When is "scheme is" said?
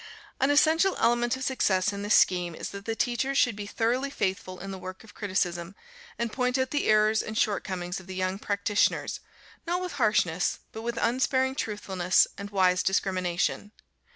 2.15-2.71